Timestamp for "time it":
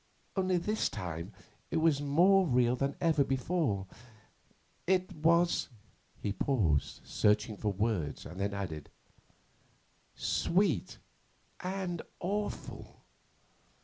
0.89-1.77